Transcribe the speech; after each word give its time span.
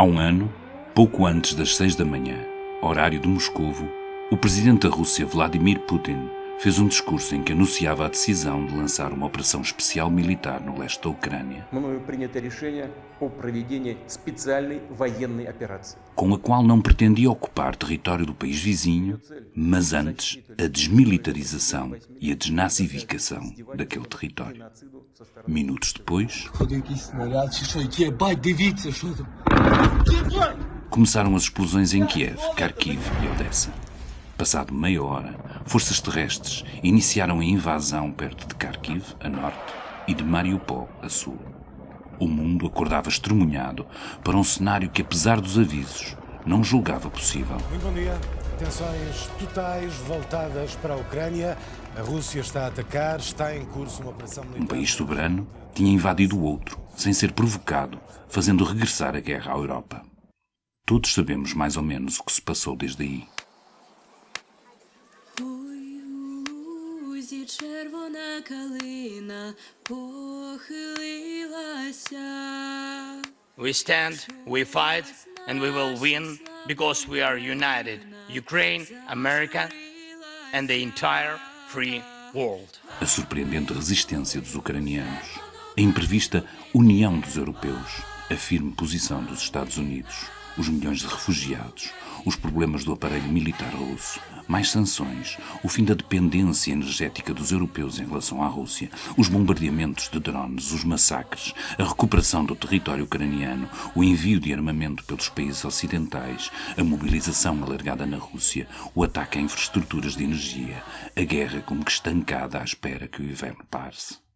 Há 0.00 0.02
um 0.02 0.18
ano, 0.18 0.50
pouco 0.94 1.26
antes 1.26 1.52
das 1.52 1.76
seis 1.76 1.94
da 1.94 2.06
manhã, 2.06 2.38
horário 2.80 3.20
de 3.20 3.28
Moscovo, 3.28 3.86
o 4.30 4.36
presidente 4.38 4.88
da 4.88 4.96
Rússia, 4.96 5.26
Vladimir 5.26 5.78
Putin, 5.80 6.26
fez 6.58 6.78
um 6.78 6.88
discurso 6.88 7.34
em 7.34 7.42
que 7.42 7.52
anunciava 7.52 8.06
a 8.06 8.08
decisão 8.08 8.64
de 8.64 8.74
lançar 8.74 9.12
uma 9.12 9.26
operação 9.26 9.60
especial 9.60 10.10
militar 10.10 10.58
no 10.62 10.78
leste 10.78 11.02
da 11.02 11.10
Ucrânia, 11.10 11.68
com 16.14 16.34
a 16.34 16.38
qual 16.38 16.62
não 16.62 16.80
pretendia 16.80 17.30
ocupar 17.30 17.76
território 17.76 18.24
do 18.24 18.34
país 18.34 18.58
vizinho, 18.58 19.20
mas 19.54 19.92
antes 19.92 20.42
a 20.58 20.66
desmilitarização 20.66 21.94
e 22.18 22.32
a 22.32 22.34
desnazificação 22.34 23.54
daquele 23.74 24.06
território. 24.06 24.64
Minutos 25.46 25.92
depois, 25.92 26.48
começaram 30.90 31.36
as 31.36 31.42
explosões 31.42 31.92
em 31.94 32.06
Kiev, 32.06 32.38
Kharkiv 32.56 33.00
e 33.22 33.28
Odessa. 33.28 33.72
Passado 34.36 34.72
meia 34.72 35.02
hora, 35.02 35.38
forças 35.66 36.00
terrestres 36.00 36.64
iniciaram 36.82 37.40
a 37.40 37.44
invasão 37.44 38.10
perto 38.10 38.46
de 38.46 38.54
Kharkiv, 38.54 39.04
a 39.20 39.28
norte, 39.28 39.74
e 40.08 40.14
de 40.14 40.24
Mariupol, 40.24 40.88
a 41.02 41.08
sul. 41.08 41.38
O 42.18 42.26
mundo 42.26 42.66
acordava 42.66 43.08
estremunhado 43.08 43.86
para 44.24 44.36
um 44.36 44.44
cenário 44.44 44.90
que, 44.90 45.02
apesar 45.02 45.40
dos 45.40 45.58
avisos, 45.58 46.16
não 46.44 46.64
julgava 46.64 47.10
possível. 47.10 47.56
Muito 47.70 47.82
bom 47.82 47.92
dia. 47.92 48.18
Tensões 48.59 49.27
totais 49.39 49.93
voltadas 50.07 50.75
para 50.75 50.93
a 50.93 50.97
Ucrânia. 50.97 51.57
A 51.97 52.01
Rússia 52.01 52.39
está 52.39 52.65
a 52.65 52.67
atacar, 52.67 53.19
está 53.19 53.55
em 53.55 53.65
curso 53.65 54.01
uma 54.01 54.11
operação 54.11 54.43
militar. 54.43 54.63
Um 54.63 54.67
país 54.67 54.91
soberano 54.91 55.47
tinha 55.73 55.91
invadido 55.91 56.37
o 56.37 56.43
outro, 56.43 56.79
sem 56.95 57.13
ser 57.13 57.33
provocado, 57.33 57.99
fazendo 58.29 58.63
regressar 58.63 59.15
a 59.15 59.19
guerra 59.19 59.53
à 59.53 59.57
Europa. 59.57 60.01
Todos 60.85 61.13
sabemos 61.13 61.53
mais 61.53 61.77
ou 61.77 61.83
menos 61.83 62.19
o 62.19 62.23
que 62.23 62.31
se 62.31 62.41
passou 62.41 62.75
desde 62.75 63.03
aí. 63.03 63.27
червона 67.45 68.41
калина 68.43 69.55
похилилася. 69.83 71.21
We 73.57 73.71
stand, 73.71 74.27
we 74.45 74.65
fight, 74.65 75.05
and 75.46 75.60
we 75.60 75.70
will 75.70 75.98
win 75.98 76.38
because 76.66 77.08
we 77.08 77.22
are 77.22 77.36
united. 77.36 78.00
Ukraine, 78.28 78.86
America, 79.08 79.68
and 80.52 80.68
the 80.68 80.82
entire 80.82 81.38
free 81.68 82.02
world. 82.34 82.78
A 83.00 83.06
surpreendente 83.06 83.72
resistência 83.72 84.40
dos 84.40 84.54
ucranianos, 84.54 85.38
a 85.76 85.80
imprevista 85.80 86.44
união 86.74 87.18
dos 87.18 87.36
europeus, 87.36 88.02
a 88.30 88.36
firme 88.36 88.72
posição 88.72 89.24
dos 89.24 89.42
Estados 89.42 89.76
Unidos, 89.76 90.14
os 90.56 90.68
milhões 90.68 90.98
de 90.98 91.06
refugiados, 91.06 91.90
os 92.24 92.36
problemas 92.36 92.84
do 92.84 92.92
aparelho 92.92 93.28
militar 93.28 93.72
russo, 93.74 94.20
mais 94.46 94.70
sanções, 94.70 95.38
o 95.62 95.68
fim 95.68 95.84
da 95.84 95.94
dependência 95.94 96.72
energética 96.72 97.32
dos 97.32 97.52
europeus 97.52 97.98
em 97.98 98.04
relação 98.04 98.42
à 98.42 98.48
Rússia, 98.48 98.90
os 99.16 99.28
bombardeamentos 99.28 100.08
de 100.08 100.18
drones, 100.18 100.72
os 100.72 100.84
massacres, 100.84 101.54
a 101.78 101.84
recuperação 101.84 102.44
do 102.44 102.56
território 102.56 103.04
ucraniano, 103.04 103.68
o 103.94 104.02
envio 104.02 104.40
de 104.40 104.52
armamento 104.52 105.04
pelos 105.04 105.28
países 105.28 105.64
ocidentais, 105.64 106.50
a 106.76 106.82
mobilização 106.82 107.62
alargada 107.62 108.04
na 108.06 108.18
Rússia, 108.18 108.66
o 108.94 109.04
ataque 109.04 109.38
a 109.38 109.42
infraestruturas 109.42 110.16
de 110.16 110.24
energia, 110.24 110.82
a 111.16 111.22
guerra 111.22 111.62
como 111.62 111.84
que 111.84 111.92
estancada 111.92 112.60
à 112.60 112.64
espera 112.64 113.06
que 113.06 113.22
o 113.22 113.24
inverno 113.24 113.64
passe. 113.70 114.29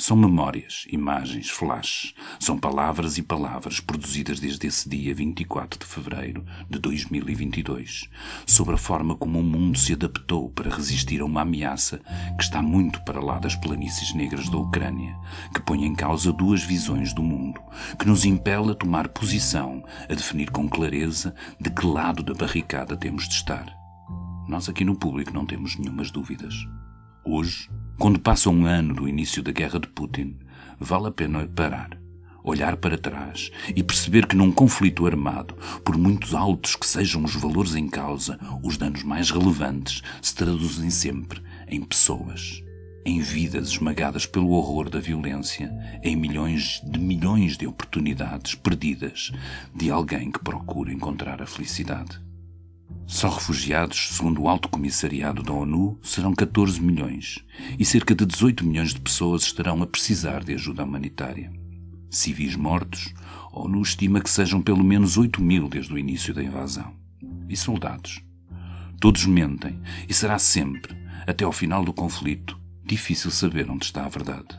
São 0.00 0.16
memórias, 0.16 0.86
imagens, 0.90 1.50
flashes. 1.50 2.14
São 2.38 2.56
palavras 2.56 3.18
e 3.18 3.22
palavras 3.22 3.80
produzidas 3.80 4.40
desde 4.40 4.66
esse 4.66 4.88
dia 4.88 5.14
24 5.14 5.78
de 5.78 5.84
fevereiro 5.84 6.42
de 6.70 6.78
2022, 6.78 8.08
sobre 8.46 8.76
a 8.76 8.78
forma 8.78 9.14
como 9.14 9.38
o 9.38 9.42
mundo 9.42 9.78
se 9.78 9.92
adaptou 9.92 10.48
para 10.48 10.74
resistir 10.74 11.20
a 11.20 11.26
uma 11.26 11.42
ameaça 11.42 12.00
que 12.38 12.42
está 12.42 12.62
muito 12.62 13.04
para 13.04 13.20
lá 13.20 13.38
das 13.38 13.54
planícies 13.54 14.14
negras 14.14 14.48
da 14.48 14.56
Ucrânia, 14.56 15.14
que 15.54 15.60
põe 15.60 15.84
em 15.84 15.94
causa 15.94 16.32
duas 16.32 16.62
visões 16.62 17.12
do 17.12 17.22
mundo, 17.22 17.60
que 17.98 18.06
nos 18.06 18.24
impele 18.24 18.70
a 18.70 18.74
tomar 18.74 19.06
posição, 19.08 19.84
a 20.08 20.14
definir 20.14 20.50
com 20.50 20.66
clareza 20.66 21.34
de 21.60 21.68
que 21.68 21.84
lado 21.84 22.22
da 22.22 22.32
barricada 22.32 22.96
temos 22.96 23.28
de 23.28 23.34
estar. 23.34 23.66
Nós 24.48 24.66
aqui 24.66 24.82
no 24.82 24.96
público 24.96 25.34
não 25.34 25.44
temos 25.44 25.76
nenhumas 25.76 26.10
dúvidas. 26.10 26.54
Hoje, 27.22 27.68
quando 28.00 28.18
passa 28.18 28.48
um 28.48 28.64
ano 28.64 28.94
do 28.94 29.06
início 29.06 29.42
da 29.42 29.52
guerra 29.52 29.78
de 29.78 29.86
Putin, 29.86 30.34
vale 30.78 31.08
a 31.08 31.10
pena 31.10 31.46
parar, 31.46 32.00
olhar 32.42 32.78
para 32.78 32.96
trás 32.96 33.50
e 33.76 33.82
perceber 33.82 34.26
que 34.26 34.34
num 34.34 34.50
conflito 34.50 35.06
armado, 35.06 35.54
por 35.84 35.98
muito 35.98 36.34
altos 36.34 36.74
que 36.74 36.86
sejam 36.86 37.22
os 37.22 37.36
valores 37.36 37.74
em 37.74 37.86
causa, 37.86 38.40
os 38.62 38.78
danos 38.78 39.02
mais 39.02 39.30
relevantes 39.30 40.00
se 40.22 40.34
traduzem 40.34 40.88
sempre 40.88 41.42
em 41.68 41.82
pessoas, 41.82 42.64
em 43.04 43.20
vidas 43.20 43.68
esmagadas 43.68 44.24
pelo 44.24 44.52
horror 44.52 44.88
da 44.88 44.98
violência, 44.98 45.70
em 46.02 46.16
milhões 46.16 46.80
de 46.82 46.98
milhões 46.98 47.58
de 47.58 47.66
oportunidades 47.66 48.54
perdidas 48.54 49.30
de 49.74 49.90
alguém 49.90 50.32
que 50.32 50.42
procura 50.42 50.90
encontrar 50.90 51.42
a 51.42 51.46
felicidade. 51.46 52.29
Só 53.10 53.28
refugiados, 53.28 54.10
segundo 54.12 54.42
o 54.42 54.48
Alto 54.48 54.68
Comissariado 54.68 55.42
da 55.42 55.52
ONU, 55.52 55.98
serão 56.00 56.32
14 56.32 56.80
milhões 56.80 57.44
e 57.76 57.84
cerca 57.84 58.14
de 58.14 58.24
18 58.24 58.64
milhões 58.64 58.94
de 58.94 59.00
pessoas 59.00 59.42
estarão 59.42 59.82
a 59.82 59.86
precisar 59.86 60.44
de 60.44 60.54
ajuda 60.54 60.84
humanitária. 60.84 61.52
Civis 62.08 62.54
mortos, 62.54 63.12
a 63.52 63.58
ONU 63.58 63.82
estima 63.82 64.20
que 64.20 64.30
sejam 64.30 64.62
pelo 64.62 64.84
menos 64.84 65.18
8 65.18 65.42
mil 65.42 65.68
desde 65.68 65.92
o 65.92 65.98
início 65.98 66.32
da 66.32 66.40
invasão. 66.40 66.94
E 67.48 67.56
soldados. 67.56 68.22
Todos 69.00 69.26
mentem 69.26 69.80
e 70.08 70.14
será 70.14 70.38
sempre, 70.38 70.96
até 71.26 71.44
ao 71.44 71.50
final 71.50 71.84
do 71.84 71.92
conflito, 71.92 72.56
difícil 72.84 73.32
saber 73.32 73.68
onde 73.68 73.86
está 73.86 74.04
a 74.04 74.08
verdade. 74.08 74.56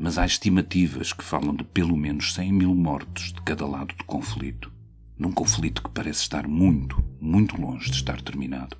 Mas 0.00 0.16
há 0.16 0.24
estimativas 0.24 1.12
que 1.12 1.22
falam 1.22 1.54
de 1.54 1.62
pelo 1.62 1.94
menos 1.94 2.32
100 2.32 2.52
mil 2.54 2.74
mortos 2.74 3.34
de 3.34 3.42
cada 3.42 3.66
lado 3.66 3.94
do 3.94 4.04
conflito 4.04 4.72
num 5.22 5.30
conflito 5.30 5.82
que 5.82 5.90
parece 5.90 6.22
estar 6.22 6.48
muito, 6.48 7.02
muito 7.22 7.58
longe 7.60 7.88
de 7.88 7.96
estar 7.96 8.20
terminado. 8.20 8.76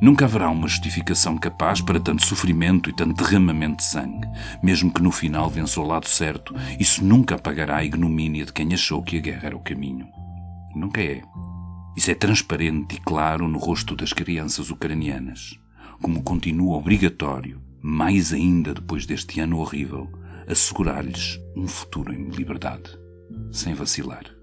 Nunca 0.00 0.24
haverá 0.24 0.50
uma 0.50 0.66
justificação 0.66 1.38
capaz 1.38 1.80
para 1.80 2.00
tanto 2.00 2.26
sofrimento 2.26 2.90
e 2.90 2.92
tanto 2.92 3.22
derramamento 3.22 3.76
de 3.76 3.84
sangue, 3.84 4.26
mesmo 4.60 4.92
que 4.92 5.02
no 5.02 5.12
final 5.12 5.48
vença 5.48 5.80
o 5.80 5.86
lado 5.86 6.08
certo, 6.08 6.54
isso 6.80 7.04
nunca 7.04 7.36
apagará 7.36 7.76
a 7.76 7.84
ignomínia 7.84 8.44
de 8.44 8.52
quem 8.52 8.74
achou 8.74 9.02
que 9.02 9.18
a 9.18 9.20
guerra 9.20 9.46
era 9.46 9.56
o 9.56 9.60
caminho. 9.60 10.08
Nunca 10.74 11.00
é. 11.00 11.22
Isso 11.96 12.10
é 12.10 12.14
transparente 12.14 12.96
e 12.96 13.00
claro 13.00 13.46
no 13.46 13.58
rosto 13.58 13.94
das 13.94 14.12
crianças 14.12 14.70
ucranianas, 14.70 15.56
como 16.00 16.22
continua 16.22 16.78
obrigatório, 16.78 17.62
mais 17.80 18.32
ainda 18.32 18.74
depois 18.74 19.06
deste 19.06 19.38
ano 19.38 19.58
horrível, 19.58 20.10
assegurar-lhes 20.48 21.38
um 21.54 21.68
futuro 21.68 22.12
em 22.12 22.28
liberdade, 22.30 22.98
sem 23.52 23.74
vacilar. 23.74 24.41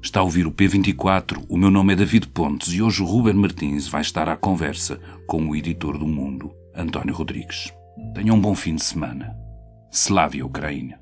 Está 0.00 0.20
a 0.20 0.22
ouvir 0.22 0.46
o 0.46 0.52
P24, 0.52 1.44
o 1.48 1.56
meu 1.58 1.70
nome 1.70 1.92
é 1.92 1.96
David 1.96 2.28
Pontes 2.28 2.72
e 2.72 2.80
hoje 2.80 3.02
o 3.02 3.04
Ruben 3.04 3.34
Martins 3.34 3.88
vai 3.88 4.00
estar 4.00 4.28
à 4.28 4.36
conversa 4.36 5.00
com 5.26 5.48
o 5.48 5.56
editor 5.56 5.98
do 5.98 6.06
Mundo, 6.06 6.54
António 6.72 7.12
Rodrigues. 7.12 7.72
Tenha 8.14 8.32
um 8.32 8.40
bom 8.40 8.54
fim 8.54 8.76
de 8.76 8.84
semana. 8.84 9.36
Slávia 9.90 10.46
Ucrânia. 10.46 11.00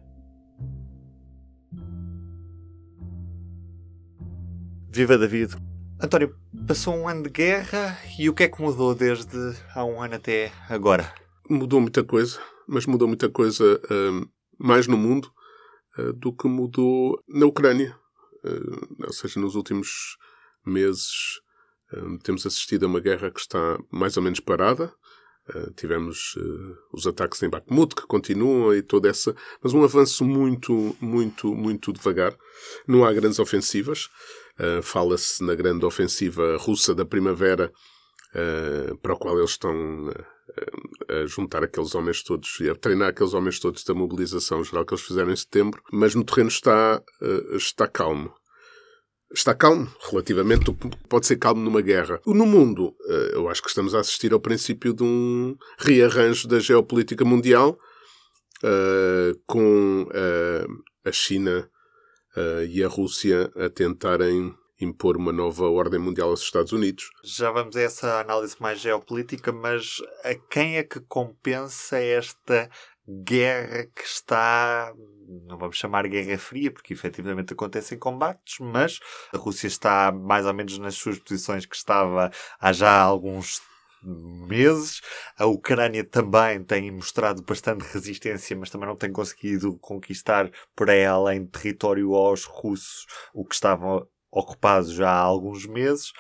Viva 4.91 5.19
David. 5.19 5.57
António, 6.01 6.35
passou 6.67 6.95
um 6.95 7.07
ano 7.07 7.25
de 7.25 7.31
guerra 7.31 7.99
e 8.19 8.31
o 8.31 8.35
que 8.35 8.45
é 8.45 8.49
que 8.49 8.63
mudou 8.63 8.95
desde 8.95 9.55
há 9.75 9.85
um 9.85 10.01
ano 10.01 10.15
até 10.15 10.51
agora? 10.71 11.13
Mudou 11.51 11.83
muita 11.83 12.03
coisa, 12.03 12.41
mas 12.67 12.87
mudou 12.87 13.07
muita 13.07 13.29
coisa 13.29 13.79
uh, 13.85 14.29
mais 14.59 14.87
no 14.87 14.97
mundo 14.97 15.31
uh, 15.99 16.15
do 16.15 16.33
que 16.33 16.49
mudou 16.49 17.23
na 17.29 17.45
Ucrânia. 17.45 17.95
Uh, 18.45 19.05
ou 19.05 19.13
seja, 19.13 19.41
nos 19.41 19.55
últimos 19.55 20.17
meses 20.65 21.41
uh, 21.93 22.19
temos 22.19 22.47
assistido 22.47 22.85
a 22.85 22.89
uma 22.89 23.01
guerra 23.01 23.31
que 23.31 23.41
está 23.41 23.79
mais 23.91 24.17
ou 24.17 24.23
menos 24.23 24.41
parada. 24.41 24.93
Uh, 25.49 25.73
tivemos 25.75 26.37
os 26.93 27.07
ataques 27.07 27.41
em 27.43 27.49
Bakhmut 27.49 27.95
que 27.95 28.07
continuam 28.07 28.75
e 28.75 28.83
toda 28.83 29.09
essa, 29.09 29.35
mas 29.63 29.73
um 29.73 29.85
avanço 29.85 30.25
muito, 30.25 30.97
muito, 31.01 31.55
muito 31.55 31.93
devagar. 31.93 32.37
Não 32.87 33.05
há 33.05 33.13
grandes 33.13 33.39
ofensivas. 33.39 34.09
Fala-se 34.83 35.45
na 35.45 35.55
grande 35.55 35.85
ofensiva 35.85 36.57
russa 36.57 36.95
da 36.95 37.05
primavera, 37.05 37.71
para 39.03 39.13
a 39.13 39.17
qual 39.17 39.39
eles 39.39 39.51
estão 39.51 40.11
a 41.09 41.27
juntar 41.27 41.63
aqueles 41.65 41.95
homens 41.95 42.23
todos 42.23 42.59
e 42.61 42.71
a 42.71 42.75
treinar 42.75 43.09
aqueles 43.09 43.35
homens 43.35 43.59
todos 43.59 43.85
da 43.85 43.95
mobilização 43.95 44.63
geral 44.65 44.85
que 44.85 44.95
eles 44.95 45.05
fizeram 45.05 45.31
em 45.31 45.37
setembro, 45.37 45.83
mas 45.93 46.15
no 46.15 46.25
terreno 46.25 46.49
está, 46.49 47.03
está 47.53 47.87
calmo. 47.87 48.33
Está 49.35 49.53
calmo, 49.53 49.91
relativamente, 50.09 50.73
pode 51.09 51.27
ser 51.27 51.37
calmo 51.37 51.61
numa 51.61 51.81
guerra. 51.81 52.21
No 52.25 52.47
mundo, 52.47 52.95
eu 53.33 53.49
acho 53.49 53.61
que 53.61 53.69
estamos 53.69 53.93
a 53.93 53.99
assistir 53.99 54.33
ao 54.33 54.39
princípio 54.39 54.95
de 54.95 55.03
um 55.03 55.57
rearranjo 55.79 56.47
da 56.47 56.61
geopolítica 56.61 57.25
mundial, 57.25 57.77
com 59.45 60.09
a 61.05 61.11
China 61.11 61.69
e 62.71 62.85
a 62.85 62.89
Rússia 62.89 63.51
a 63.57 63.69
tentarem 63.69 64.55
impor 64.81 65.17
uma 65.17 65.33
nova 65.33 65.69
ordem 65.69 65.99
mundial 65.99 66.31
aos 66.31 66.43
Estados 66.43 66.73
Unidos. 66.73 67.11
Já 67.25 67.51
vamos 67.51 67.77
a 67.77 67.81
essa 67.81 68.21
análise 68.21 68.57
mais 68.61 68.81
geopolítica, 68.81 69.53
mas 69.53 70.03
a 70.25 70.35
quem 70.35 70.77
é 70.77 70.83
que 70.83 71.01
compensa 71.01 71.99
esta 71.99 72.69
guerra 73.09 73.87
que 73.95 74.03
está, 74.03 74.93
não 75.47 75.57
vamos 75.57 75.77
chamar 75.77 76.09
guerra 76.09 76.37
fria, 76.39 76.71
porque 76.71 76.93
efetivamente 76.93 77.53
acontecem 77.53 77.99
combates, 77.99 78.59
mas 78.61 78.99
a 79.33 79.39
Rússia 79.39 79.69
está 79.69 80.11
mais 80.13 80.45
ou 80.45 80.53
menos 80.53 80.77
nas 80.79 80.97
suas 80.97 81.19
posições 81.19 81.65
que 81.65 81.77
estava 81.77 82.31
há 82.59 82.73
já 82.73 83.01
alguns 83.01 83.63
meses. 84.03 85.01
A 85.39 85.47
Ucrânia 85.47 86.05
também 86.05 86.63
tem 86.63 86.91
mostrado 86.91 87.43
bastante 87.43 87.83
resistência, 87.93 88.57
mas 88.57 88.71
também 88.71 88.89
não 88.89 88.97
tem 88.97 89.13
conseguido 89.13 89.77
conquistar 89.79 90.51
por 90.75 90.91
aí 90.91 91.05
além 91.05 91.47
território 91.47 92.15
aos 92.15 92.45
russos, 92.45 93.07
o 93.33 93.45
que 93.45 93.55
estavam 93.55 94.07
ocupados 94.37 94.93
já 94.93 95.09
há 95.09 95.19
alguns 95.19 95.67
meses. 95.67 96.13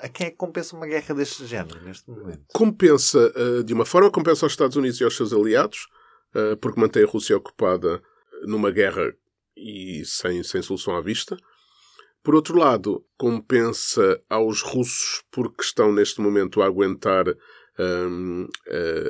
A 0.00 0.08
quem 0.08 0.28
é 0.28 0.30
que 0.30 0.36
compensa 0.36 0.74
uma 0.74 0.86
guerra 0.86 1.14
deste 1.14 1.44
género 1.44 1.82
neste 1.84 2.10
momento? 2.10 2.42
Compensa, 2.54 3.32
eh, 3.36 3.62
de 3.62 3.74
uma 3.74 3.84
forma, 3.84 4.10
compensa 4.10 4.46
aos 4.46 4.52
Estados 4.52 4.76
Unidos 4.76 5.00
e 5.00 5.04
aos 5.04 5.16
seus 5.16 5.32
aliados, 5.32 5.86
eh, 6.34 6.56
porque 6.56 6.80
mantém 6.80 7.04
a 7.04 7.06
Rússia 7.06 7.36
ocupada 7.36 8.02
numa 8.44 8.70
guerra 8.70 9.12
e 9.56 10.02
sem, 10.06 10.42
sem 10.42 10.62
solução 10.62 10.96
à 10.96 11.02
vista. 11.02 11.36
Por 12.22 12.34
outro 12.34 12.58
lado, 12.58 13.04
compensa 13.16 14.20
aos 14.28 14.62
russos 14.62 15.22
porque 15.30 15.62
estão 15.62 15.92
neste 15.92 16.20
momento 16.20 16.60
a 16.60 16.66
aguentar, 16.66 17.24
um, 17.78 18.46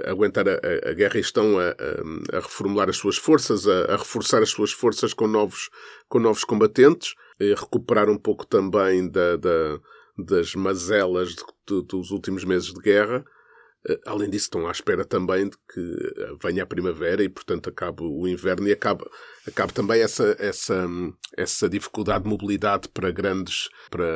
a, 0.06 0.10
aguentar 0.10 0.48
a, 0.48 0.90
a, 0.90 0.92
guerra 0.92 1.16
e 1.16 1.20
estão 1.20 1.58
a, 1.58 1.70
a, 1.70 2.40
reformular 2.40 2.88
as 2.88 2.96
suas 2.96 3.16
forças, 3.16 3.66
a, 3.66 3.96
reforçar 3.96 4.42
as 4.42 4.50
suas 4.50 4.70
forças 4.70 5.12
com 5.12 5.26
novos, 5.26 5.70
com 6.08 6.20
novos 6.20 6.44
combatentes, 6.44 7.14
recuperar 7.58 8.08
um 8.08 8.18
pouco 8.18 8.46
também 8.46 9.08
da, 9.10 9.36
da 9.36 9.80
das 10.24 10.54
mazelas 10.54 11.30
de, 11.30 11.44
de, 11.66 11.82
dos 11.86 12.10
últimos 12.10 12.44
meses 12.44 12.72
de 12.72 12.80
guerra. 12.80 13.24
Eh, 13.88 13.98
além 14.04 14.28
disso, 14.28 14.46
estão 14.46 14.68
à 14.68 14.70
espera 14.70 15.04
também 15.06 15.48
de 15.48 15.56
que 15.72 15.80
eh, 15.80 16.34
venha 16.42 16.64
a 16.64 16.66
primavera 16.66 17.22
e, 17.24 17.28
portanto, 17.28 17.70
acabe 17.70 18.02
o 18.02 18.28
inverno 18.28 18.68
e 18.68 18.72
acabe, 18.72 19.04
acabe 19.48 19.72
também 19.72 20.02
essa, 20.02 20.36
essa, 20.38 20.86
essa 21.34 21.68
dificuldade 21.68 22.24
de 22.24 22.30
mobilidade 22.30 22.88
para 22.88 23.10
grandes, 23.10 23.70
para 23.90 24.06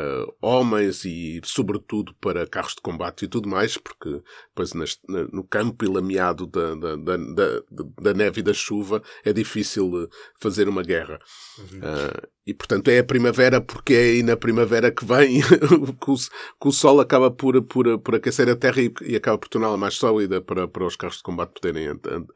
homens 0.42 1.06
e, 1.06 1.40
sobretudo, 1.44 2.14
para 2.20 2.46
carros 2.46 2.74
de 2.74 2.82
combate 2.82 3.24
e 3.24 3.28
tudo 3.28 3.48
mais, 3.48 3.78
porque 3.78 4.22
depois 4.48 4.74
neste, 4.74 5.00
no 5.08 5.44
campo 5.44 5.82
e 5.82 5.88
lameado 5.88 6.46
da, 6.46 6.74
da, 6.74 6.96
da, 6.96 7.62
da, 8.02 8.14
neve 8.14 8.40
e 8.40 8.44
da 8.44 8.52
chuva 8.52 9.02
é 9.24 9.32
difícil 9.32 10.04
eh, 10.04 10.08
fazer 10.38 10.68
uma 10.68 10.82
guerra. 10.82 11.18
Uhum. 11.58 11.78
Uh, 11.78 12.33
e, 12.46 12.52
portanto, 12.52 12.88
é 12.88 12.98
a 12.98 13.04
primavera 13.04 13.60
porque 13.60 13.94
é 13.94 14.02
aí 14.02 14.22
na 14.22 14.36
primavera 14.36 14.90
que 14.90 15.04
vem 15.04 15.40
que, 16.00 16.10
o, 16.10 16.16
que 16.16 16.68
o 16.68 16.72
sol 16.72 17.00
acaba 17.00 17.30
por, 17.30 17.62
por, 17.62 17.98
por 17.98 18.14
aquecer 18.14 18.48
a 18.48 18.56
terra 18.56 18.82
e, 18.82 18.92
e 19.02 19.16
acaba 19.16 19.38
por 19.38 19.48
torná-la 19.48 19.76
mais 19.76 19.94
sólida 19.94 20.42
para, 20.42 20.68
para 20.68 20.84
os 20.84 20.94
carros 20.94 21.16
de 21.16 21.22
combate 21.22 21.54
poderem 21.54 21.88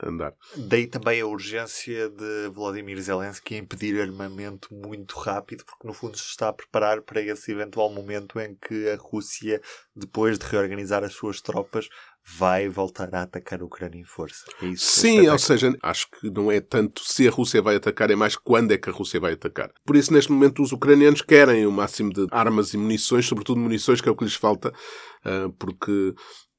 andar. 0.02 0.32
Daí 0.56 0.87
também 0.87 1.20
a 1.20 1.26
urgência 1.26 2.08
de 2.08 2.49
Vladimir 2.49 3.00
Zelensky 3.00 3.56
em 3.56 3.64
pedir 3.64 4.00
armamento 4.00 4.72
muito 4.72 5.19
rápido, 5.19 5.64
porque 5.64 5.87
no 5.87 5.93
fundo 5.93 6.16
se 6.16 6.31
está 6.31 6.49
a 6.49 6.52
preparar 6.52 7.02
para 7.02 7.20
esse 7.20 7.52
eventual 7.52 7.93
momento 7.93 8.40
em 8.40 8.55
que 8.55 8.88
a 8.88 8.96
Rússia, 8.96 9.60
depois 9.94 10.38
de 10.38 10.46
reorganizar 10.46 11.05
as 11.05 11.12
suas 11.12 11.43
tropas, 11.43 11.88
vai 12.36 12.69
voltar 12.69 13.12
a 13.14 13.22
atacar 13.22 13.60
a 13.60 13.64
Ucrânia 13.64 13.98
em 13.98 14.04
força. 14.04 14.44
É 14.62 14.72
Sim, 14.76 15.28
ou 15.28 15.38
seja, 15.38 15.75
acho 15.82 16.08
que 16.10 16.30
não 16.30 16.52
é 16.52 16.60
tanto 16.60 17.02
se 17.04 17.26
a 17.26 17.30
Rússia 17.30 17.62
vai 17.62 17.76
atacar, 17.76 18.10
é 18.10 18.16
mais 18.16 18.36
quando 18.36 18.72
é 18.72 18.78
que 18.78 18.90
a 18.90 18.92
Rússia 18.92 19.19
vai 19.19 19.32
atacar. 19.32 19.70
Por 19.84 19.96
isso, 19.96 20.12
neste 20.12 20.30
momento, 20.30 20.62
os 20.62 20.72
ucranianos 20.72 21.22
querem 21.22 21.66
o 21.66 21.72
máximo 21.72 22.12
de 22.12 22.26
armas 22.30 22.75
e 22.75 22.76
munições, 22.76 23.26
sobretudo 23.26 23.60
munições, 23.60 24.00
que 24.00 24.08
é 24.08 24.12
o 24.12 24.16
que 24.16 24.25
lhes 24.25 24.34
falta, 24.34 24.72
ah, 25.25 25.50
porque 25.58 26.14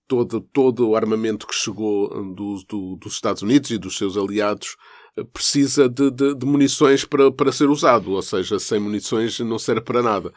todo, 0.07 0.42
todo 0.42 0.89
o 0.89 0.95
armamento 0.95 1.45
que 1.45 1.54
chegou 1.54 2.10
do, 2.33 2.63
do, 2.68 2.95
dos 2.95 3.13
Estados 3.13 3.44
Unidos 3.44 3.69
e 3.69 3.77
dos 3.77 3.95
seus 3.95 4.18
aliados 4.18 4.75
ah, 4.75 4.99
precisa 5.33 5.89
de, 5.89 6.12
de, 6.12 6.36
de, 6.36 6.45
munições 6.45 7.06
para, 7.06 7.31
para 7.31 7.51
ser 7.51 7.69
usado, 7.69 8.12
ou 8.12 8.21
seja, 8.21 8.60
sem 8.60 8.80
munições 8.80 9.39
não 9.39 9.60
serve 9.60 9.81
para 9.81 10.01
nada. 10.01 10.33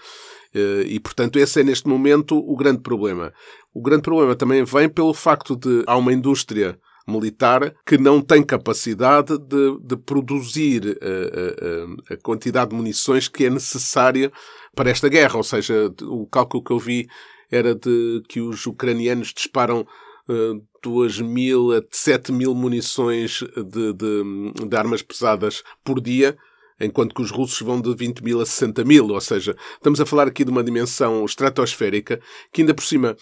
Ah, 0.55 0.83
e, 0.87 1.01
portanto, 1.01 1.39
esse 1.39 1.61
é 1.61 1.65
neste 1.65 1.89
momento 1.89 2.37
o 2.37 2.57
grande 2.57 2.81
problema. 2.81 3.33
O 3.75 3.81
grande 3.81 4.03
problema 4.03 4.35
também 4.35 4.65
vem 4.65 4.89
pelo 4.89 5.15
facto 5.15 5.57
de 5.57 5.83
há 5.87 5.97
uma 5.97 6.13
indústria 6.13 6.79
militar 7.07 7.75
que 7.85 7.99
não 7.99 8.21
tem 8.21 8.43
capacidade 8.45 9.37
de, 9.39 9.79
de 9.83 9.97
produzir 9.97 10.99
a, 11.01 12.13
a, 12.13 12.15
a, 12.15 12.17
quantidade 12.19 12.71
de 12.71 12.77
munições 12.77 13.27
que 13.29 13.47
é 13.47 13.51
necessária 13.51 14.31
para 14.75 14.91
esta 14.91 15.09
guerra. 15.09 15.37
Ou 15.37 15.43
seja, 15.43 15.93
o 16.03 16.27
cálculo 16.27 16.63
que 16.63 16.73
eu 16.73 16.79
vi 16.79 17.09
era 17.51 17.75
de 17.75 18.23
que 18.29 18.41
os 18.41 18.67
ucranianos 18.67 19.33
disparam 19.35 19.87
uh, 20.29 20.63
2 20.83 21.21
mil 21.21 21.73
a 21.73 21.83
7 21.91 22.33
mil 22.33 22.55
munições 22.55 23.41
de, 23.57 23.93
de, 23.93 24.69
de 24.69 24.77
armas 24.77 25.03
pesadas 25.03 25.63
por 25.85 26.01
dia 26.01 26.37
enquanto 26.81 27.15
que 27.15 27.23
os 27.23 27.31
russos 27.31 27.61
vão 27.61 27.81
de 27.81 27.95
20 27.95 28.25
mil 28.25 28.41
a 28.41 28.47
60 28.47 28.85
mil. 28.85 29.09
Ou 29.09 29.21
seja, 29.21 29.57
estamos 29.75 30.01
a 30.01 30.07
falar 30.07 30.27
aqui 30.27 30.45
de 30.45 30.51
uma 30.51 30.65
dimensão 30.65 31.25
estratosférica 31.25 32.21
que, 32.53 32.63
ainda 32.63 32.75
por 32.75 32.85
cima, 32.85 33.17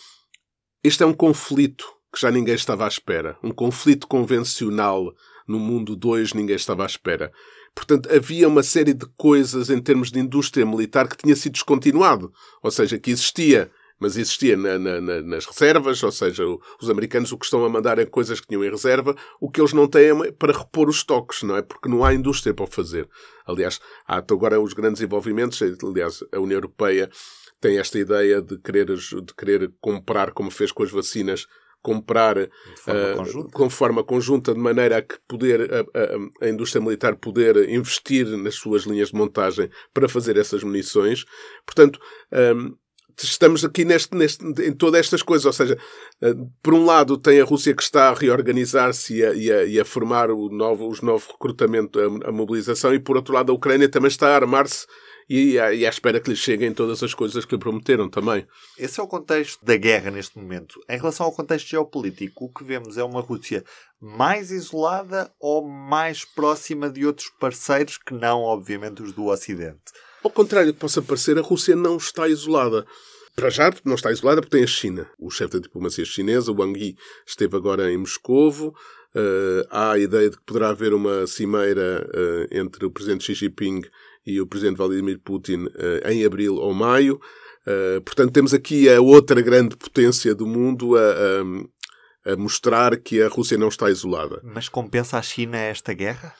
este 0.82 1.02
é 1.02 1.06
um 1.06 1.12
conflito 1.12 1.84
que 2.12 2.20
já 2.20 2.30
ninguém 2.30 2.54
estava 2.54 2.84
à 2.84 2.88
espera. 2.88 3.36
Um 3.42 3.50
conflito 3.50 4.06
convencional 4.06 5.12
no 5.46 5.58
mundo 5.58 5.94
2 5.94 6.32
ninguém 6.32 6.56
estava 6.56 6.82
à 6.82 6.86
espera. 6.86 7.30
Portanto, 7.74 8.08
havia 8.12 8.48
uma 8.48 8.62
série 8.62 8.92
de 8.94 9.06
coisas 9.16 9.70
em 9.70 9.80
termos 9.80 10.10
de 10.10 10.18
indústria 10.18 10.66
militar 10.66 11.08
que 11.08 11.16
tinha 11.16 11.36
sido 11.36 11.52
descontinuado. 11.52 12.32
Ou 12.62 12.70
seja, 12.70 12.98
que 12.98 13.10
existia, 13.10 13.70
mas 14.00 14.16
existia 14.16 14.56
na, 14.56 14.78
na, 14.78 15.00
nas 15.00 15.44
reservas, 15.44 16.02
ou 16.02 16.10
seja, 16.10 16.42
os 16.80 16.90
americanos 16.90 17.30
o 17.30 17.38
que 17.38 17.44
estão 17.44 17.64
a 17.64 17.68
mandar 17.68 17.98
é 17.98 18.06
coisas 18.06 18.40
que 18.40 18.48
tinham 18.48 18.64
em 18.64 18.70
reserva, 18.70 19.14
o 19.38 19.50
que 19.50 19.60
eles 19.60 19.74
não 19.74 19.86
têm 19.86 20.10
é 20.26 20.32
para 20.32 20.56
repor 20.56 20.88
os 20.88 20.96
estoques, 20.96 21.42
não 21.42 21.56
é? 21.56 21.62
Porque 21.62 21.88
não 21.88 22.02
há 22.02 22.14
indústria 22.14 22.54
para 22.54 22.64
o 22.64 22.68
fazer. 22.68 23.08
Aliás, 23.46 23.78
há 24.08 24.16
agora 24.16 24.60
os 24.60 24.72
grandes 24.72 25.02
envolvimentos, 25.02 25.60
aliás, 25.84 26.24
a 26.32 26.40
União 26.40 26.56
Europeia 26.56 27.10
tem 27.60 27.78
esta 27.78 27.98
ideia 27.98 28.40
de 28.40 28.58
querer, 28.58 28.86
de 28.86 29.34
querer 29.36 29.70
comprar, 29.80 30.32
como 30.32 30.50
fez 30.50 30.72
com 30.72 30.82
as 30.82 30.90
vacinas, 30.90 31.46
comprar 31.82 32.36
de 32.36 32.50
forma 32.76 33.22
uh, 33.22 33.50
com 33.50 33.70
forma 33.70 34.04
conjunta, 34.04 34.52
de 34.52 34.60
maneira 34.60 34.98
a 34.98 35.02
que 35.02 35.16
poder 35.26 35.72
a, 35.72 35.80
a, 35.80 36.46
a, 36.46 36.48
indústria 36.48 36.82
militar 36.82 37.16
poder 37.16 37.68
investir 37.70 38.26
nas 38.26 38.54
suas 38.54 38.82
linhas 38.82 39.08
de 39.08 39.14
montagem 39.14 39.70
para 39.92 40.08
fazer 40.08 40.36
essas 40.36 40.62
munições. 40.62 41.24
Portanto, 41.64 41.98
um, 42.54 42.76
estamos 43.24 43.64
aqui 43.64 43.84
neste, 43.84 44.14
neste, 44.14 44.44
em 44.62 44.72
todas 44.72 45.00
estas 45.00 45.22
coisas. 45.22 45.46
Ou 45.46 45.52
seja, 45.52 45.78
uh, 46.22 46.50
por 46.62 46.74
um 46.74 46.84
lado 46.84 47.16
tem 47.16 47.40
a 47.40 47.44
Rússia 47.44 47.74
que 47.74 47.82
está 47.82 48.08
a 48.10 48.14
reorganizar-se 48.14 49.14
e, 49.14 49.22
e, 49.22 49.74
e 49.74 49.80
a, 49.80 49.84
formar 49.84 50.30
o 50.30 50.48
novo, 50.48 50.88
os 50.88 51.00
novos 51.00 51.26
recrutamento, 51.26 51.98
a, 51.98 52.28
a 52.28 52.32
mobilização, 52.32 52.94
e 52.94 52.98
por 52.98 53.16
outro 53.16 53.34
lado 53.34 53.52
a 53.52 53.54
Ucrânia 53.54 53.88
também 53.88 54.08
está 54.08 54.28
a 54.28 54.36
armar-se 54.36 54.86
e, 55.30 55.52
e 55.52 55.86
à 55.86 55.88
espera 55.88 56.18
que 56.18 56.28
lhes 56.28 56.40
cheguem 56.40 56.74
todas 56.74 57.04
as 57.04 57.14
coisas 57.14 57.44
que 57.44 57.54
lhe 57.54 57.60
prometeram 57.60 58.10
também. 58.10 58.44
Esse 58.76 58.98
é 58.98 59.02
o 59.02 59.06
contexto 59.06 59.64
da 59.64 59.76
guerra 59.76 60.10
neste 60.10 60.36
momento. 60.36 60.80
Em 60.88 60.96
relação 60.98 61.24
ao 61.24 61.32
contexto 61.32 61.68
geopolítico, 61.68 62.46
o 62.46 62.52
que 62.52 62.64
vemos 62.64 62.98
é 62.98 63.04
uma 63.04 63.20
Rússia 63.20 63.64
mais 64.00 64.50
isolada 64.50 65.32
ou 65.38 65.64
mais 65.64 66.24
próxima 66.24 66.90
de 66.90 67.06
outros 67.06 67.30
parceiros 67.38 67.96
que 67.96 68.12
não, 68.12 68.40
obviamente, 68.40 69.04
os 69.04 69.12
do 69.12 69.26
Ocidente? 69.26 69.92
Ao 70.24 70.30
contrário 70.30 70.72
do 70.72 70.74
que 70.74 70.80
possa 70.80 71.00
parecer, 71.00 71.38
a 71.38 71.42
Rússia 71.42 71.76
não 71.76 71.96
está 71.96 72.26
isolada. 72.26 72.84
Para 73.36 73.50
já, 73.50 73.72
não 73.84 73.94
está 73.94 74.10
isolada 74.10 74.40
porque 74.40 74.56
tem 74.56 74.64
a 74.64 74.66
China. 74.66 75.08
O 75.16 75.30
chefe 75.30 75.52
da 75.52 75.58
diplomacia 75.60 76.04
chinesa, 76.04 76.52
Wang 76.52 76.76
Yi, 76.76 76.96
esteve 77.24 77.56
agora 77.56 77.90
em 77.92 77.96
Moscovo. 77.96 78.74
Uh, 79.14 79.66
há 79.70 79.92
a 79.92 79.98
ideia 79.98 80.28
de 80.28 80.36
que 80.36 80.44
poderá 80.44 80.70
haver 80.70 80.92
uma 80.92 81.26
cimeira 81.26 82.08
uh, 82.08 82.56
entre 82.56 82.84
o 82.84 82.90
presidente 82.90 83.24
Xi 83.24 83.34
Jinping 83.34 83.82
e 84.34 84.40
o 84.40 84.46
presidente 84.46 84.76
Vladimir 84.76 85.18
Putin 85.24 85.64
uh, 85.66 86.08
em 86.08 86.24
abril 86.24 86.56
ou 86.56 86.72
maio. 86.72 87.20
Uh, 87.66 88.00
portanto, 88.02 88.32
temos 88.32 88.54
aqui 88.54 88.88
a 88.88 89.00
outra 89.00 89.40
grande 89.40 89.76
potência 89.76 90.34
do 90.34 90.46
mundo 90.46 90.96
a, 90.96 91.00
a, 92.26 92.32
a, 92.32 92.36
mostrar 92.36 92.96
que 92.96 93.22
a 93.22 93.28
Rússia 93.28 93.58
não 93.58 93.68
está 93.68 93.90
isolada. 93.90 94.40
Mas 94.42 94.68
compensa 94.68 95.18
a 95.18 95.22
China 95.22 95.58
esta 95.58 95.92
guerra? 95.92 96.34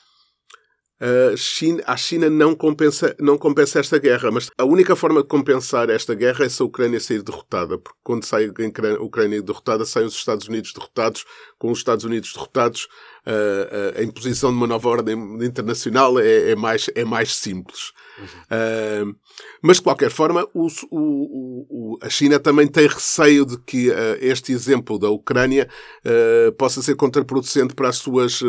A 1.01 1.35
China, 1.35 1.83
a 1.87 1.97
China 1.97 2.29
não, 2.29 2.53
compensa, 2.53 3.15
não 3.19 3.35
compensa 3.35 3.79
esta 3.79 3.97
guerra, 3.97 4.29
mas 4.29 4.51
a 4.55 4.63
única 4.63 4.95
forma 4.95 5.23
de 5.23 5.27
compensar 5.27 5.89
esta 5.89 6.13
guerra 6.13 6.45
é 6.45 6.49
se 6.49 6.61
a 6.61 6.65
Ucrânia 6.65 6.99
sair 6.99 7.23
derrotada, 7.23 7.75
porque 7.75 7.97
quando 8.03 8.23
sai 8.23 8.45
a 8.45 9.01
Ucrânia 9.01 9.41
derrotada, 9.41 9.83
saem 9.83 10.05
os 10.05 10.13
Estados 10.13 10.47
Unidos 10.47 10.73
derrotados, 10.73 11.25
com 11.57 11.71
os 11.71 11.79
Estados 11.79 12.05
Unidos 12.05 12.31
derrotados, 12.33 12.87
uh, 13.25 13.99
a 13.99 14.03
imposição 14.03 14.51
de 14.51 14.57
uma 14.57 14.67
nova 14.67 14.89
ordem 14.89 15.15
internacional 15.43 16.19
é, 16.19 16.51
é 16.51 16.55
mais, 16.55 16.89
é 16.95 17.05
mais 17.05 17.35
simples. 17.35 17.91
Uhum. 18.19 18.25
Uh, 18.25 19.15
mas, 19.61 19.77
de 19.77 19.83
qualquer 19.83 20.11
forma, 20.11 20.47
o, 20.53 20.67
o, 20.91 21.65
o, 21.69 21.97
a 22.01 22.09
China 22.09 22.39
também 22.39 22.67
tem 22.67 22.87
receio 22.87 23.45
de 23.45 23.57
que 23.59 23.89
uh, 23.89 24.17
este 24.19 24.51
exemplo 24.51 24.99
da 24.99 25.09
Ucrânia 25.09 25.67
uh, 26.05 26.51
possa 26.53 26.81
ser 26.81 26.95
contraproducente 26.95 27.73
para 27.73 27.89
as 27.89 27.97
suas 27.97 28.41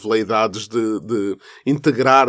veleidades 0.00 0.68
de, 0.68 1.00
de 1.00 1.36
integrar 1.66 2.28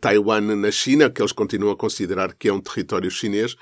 Taiwan 0.00 0.56
na 0.56 0.70
China, 0.70 1.10
que 1.10 1.20
eles 1.20 1.32
continuam 1.32 1.72
a 1.72 1.76
considerar 1.76 2.34
que 2.34 2.48
é 2.48 2.52
um 2.52 2.60
território 2.60 3.10
chinês. 3.10 3.56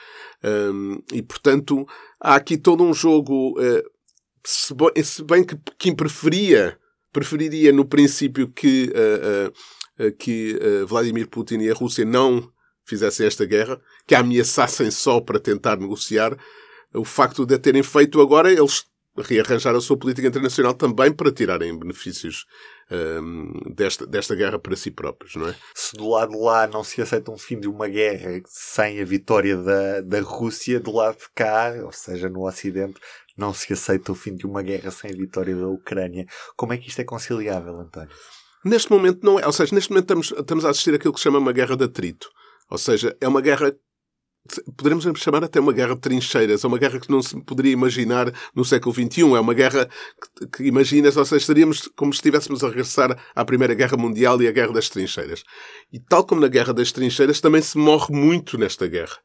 E, 1.12 1.22
portanto, 1.22 1.86
há 2.20 2.34
aqui 2.36 2.56
todo 2.56 2.82
um 2.82 2.92
jogo, 2.94 3.54
se, 4.44 4.74
bem, 5.24 5.44
que 5.44 5.56
Kim 5.78 5.94
preferia, 5.94 6.78
preferiria 7.12 7.72
no 7.72 7.84
princípio 7.84 8.48
que, 8.48 8.92
que 10.18 10.58
Vladimir 10.86 11.28
Putin 11.28 11.58
e 11.58 11.70
a 11.70 11.74
Rússia 11.74 12.04
não 12.04 12.50
fizessem 12.84 13.26
esta 13.26 13.44
guerra, 13.44 13.80
que 14.06 14.14
a 14.14 14.20
ameaçassem 14.20 14.90
só 14.90 15.20
para 15.20 15.38
tentar 15.38 15.76
negociar, 15.76 16.36
o 16.92 17.04
facto 17.04 17.46
de 17.46 17.54
a 17.54 17.58
terem 17.58 17.82
feito 17.82 18.20
agora, 18.20 18.50
eles 18.50 18.84
rearranjar 19.18 19.74
a 19.74 19.80
sua 19.80 19.96
política 19.96 20.28
internacional 20.28 20.74
também 20.74 21.12
para 21.12 21.32
tirarem 21.32 21.76
benefícios 21.78 22.46
um, 22.90 23.52
desta, 23.74 24.06
desta 24.06 24.34
guerra 24.34 24.58
para 24.58 24.76
si 24.76 24.90
próprios, 24.90 25.36
não 25.36 25.48
é? 25.48 25.54
Se 25.74 25.96
do 25.96 26.08
lado 26.08 26.32
de 26.32 26.38
lá 26.38 26.66
não 26.66 26.82
se 26.82 27.00
aceita 27.00 27.30
um 27.30 27.38
fim 27.38 27.58
de 27.58 27.68
uma 27.68 27.88
guerra 27.88 28.40
sem 28.46 29.00
a 29.00 29.04
vitória 29.04 29.56
da, 29.56 30.00
da 30.00 30.20
Rússia, 30.20 30.80
do 30.80 30.92
lado 30.92 31.18
de 31.18 31.28
cá, 31.34 31.72
ou 31.84 31.92
seja, 31.92 32.28
no 32.28 32.46
Ocidente, 32.46 33.00
não 33.36 33.54
se 33.54 33.72
aceita 33.72 34.12
o 34.12 34.14
fim 34.14 34.34
de 34.34 34.46
uma 34.46 34.62
guerra 34.62 34.90
sem 34.90 35.10
a 35.10 35.16
vitória 35.16 35.54
da 35.56 35.68
Ucrânia. 35.68 36.26
Como 36.56 36.72
é 36.72 36.78
que 36.78 36.88
isto 36.88 37.00
é 37.00 37.04
conciliável, 37.04 37.78
António? 37.80 38.14
Neste 38.64 38.90
momento 38.90 39.24
não 39.24 39.38
é. 39.38 39.46
Ou 39.46 39.52
seja, 39.52 39.74
neste 39.74 39.90
momento 39.90 40.04
estamos, 40.04 40.32
estamos 40.32 40.64
a 40.64 40.70
assistir 40.70 40.94
àquilo 40.94 41.14
que 41.14 41.20
se 41.20 41.24
chama 41.24 41.38
uma 41.38 41.52
guerra 41.52 41.76
de 41.76 41.84
atrito. 41.84 42.28
Ou 42.68 42.78
seja, 42.78 43.16
é 43.20 43.26
uma 43.26 43.40
guerra 43.40 43.74
poderemos 44.76 45.04
chamar 45.16 45.44
até 45.44 45.60
uma 45.60 45.72
guerra 45.72 45.94
de 45.94 46.00
trincheiras, 46.00 46.64
é 46.64 46.66
uma 46.66 46.78
guerra 46.78 46.98
que 46.98 47.10
não 47.10 47.22
se 47.22 47.38
poderia 47.42 47.72
imaginar 47.72 48.32
no 48.54 48.64
século 48.64 48.94
XXI, 48.94 49.22
é 49.34 49.40
uma 49.40 49.54
guerra 49.54 49.88
que, 50.38 50.46
que 50.48 50.64
imaginas, 50.64 51.16
ou 51.16 51.24
seja, 51.24 51.38
estaríamos 51.38 51.88
como 51.96 52.12
se 52.12 52.18
estivéssemos 52.18 52.64
a 52.64 52.68
regressar 52.68 53.16
à 53.34 53.44
Primeira 53.44 53.74
Guerra 53.74 53.96
Mundial 53.96 54.40
e 54.42 54.48
à 54.48 54.52
Guerra 54.52 54.72
das 54.72 54.88
Trincheiras. 54.88 55.44
E 55.92 56.00
tal 56.00 56.24
como 56.24 56.40
na 56.40 56.48
Guerra 56.48 56.72
das 56.72 56.92
Trincheiras, 56.92 57.40
também 57.40 57.62
se 57.62 57.78
morre 57.78 58.14
muito 58.14 58.58
nesta 58.58 58.86
guerra. 58.86 59.18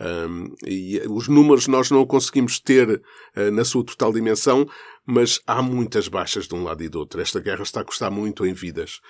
Um, 0.00 0.54
e 0.64 1.02
os 1.08 1.26
números 1.26 1.66
nós 1.66 1.90
não 1.90 2.06
conseguimos 2.06 2.60
ter 2.60 2.88
uh, 2.88 3.50
na 3.50 3.64
sua 3.64 3.84
total 3.84 4.12
dimensão, 4.12 4.68
mas 5.04 5.40
há 5.46 5.60
muitas 5.60 6.06
baixas 6.06 6.46
de 6.46 6.54
um 6.54 6.62
lado 6.62 6.84
e 6.84 6.88
do 6.88 7.00
outro. 7.00 7.20
Esta 7.20 7.40
guerra 7.40 7.62
está 7.62 7.80
a 7.80 7.84
custar 7.84 8.10
muito 8.10 8.46
em 8.46 8.52
vidas. 8.52 9.00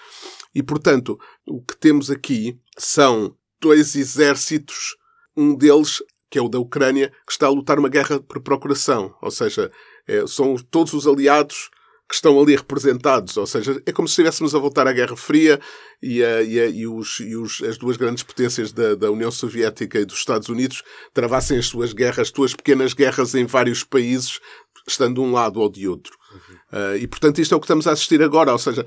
E, 0.55 0.63
portanto, 0.63 1.19
o 1.47 1.61
que 1.61 1.77
temos 1.77 2.11
aqui 2.11 2.59
são 2.79 3.37
dois 3.61 3.97
exércitos, 3.97 4.97
um 5.39 5.55
deles, 5.55 6.03
que 6.29 6.39
é 6.39 6.43
o 6.43 6.49
da 6.49 6.59
Ucrânia, 6.59 7.13
que 7.27 7.33
está 7.33 7.47
a 7.47 7.51
lutar 7.51 7.79
uma 7.79 7.89
guerra 7.89 8.21
por 8.21 8.41
procuração, 8.41 9.15
ou 9.23 9.31
seja, 9.31 9.71
é, 10.07 10.27
são 10.27 10.57
todos 10.57 10.93
os 10.93 11.07
aliados 11.07 11.71
que 12.09 12.15
estão 12.15 12.41
ali 12.41 12.57
representados, 12.57 13.37
ou 13.37 13.47
seja, 13.47 13.83
é 13.85 13.93
como 13.93 14.09
se 14.09 14.13
estivéssemos 14.13 14.55
a 14.55 14.59
voltar 14.59 14.89
à 14.89 14.93
Guerra 14.95 15.15
Fria 15.15 15.61
e, 16.03 16.25
a, 16.25 16.43
e, 16.43 16.59
a, 16.59 16.67
e, 16.67 16.87
os, 16.87 17.21
e 17.21 17.37
os, 17.37 17.63
as 17.63 17.77
duas 17.77 17.99
grandes 17.99 18.23
potências 18.23 18.73
da, 18.73 18.95
da, 18.95 19.11
União 19.11 19.31
Soviética 19.31 20.01
e 20.01 20.07
dos 20.07 20.17
Estados 20.17 20.49
Unidos 20.49 20.83
travassem 21.13 21.59
as 21.59 21.67
suas 21.67 21.93
guerras, 21.93 22.33
suas 22.35 22.55
pequenas 22.55 22.95
guerras 22.95 23.35
em 23.35 23.45
vários 23.45 23.85
países, 23.85 24.41
estando 24.89 25.17
de 25.17 25.21
um 25.21 25.33
lado 25.33 25.61
ou 25.61 25.71
de 25.71 25.87
outro. 25.87 26.17
Uhum. 26.33 26.57
Uh, 26.81 26.97
e, 26.97 27.07
portanto, 27.07 27.43
isto 27.43 27.53
é 27.53 27.57
o 27.57 27.61
que 27.61 27.67
estamos 27.67 27.87
a 27.87 27.93
assistir 27.93 28.23
agora, 28.23 28.53
ou 28.53 28.59
seja, 28.59 28.87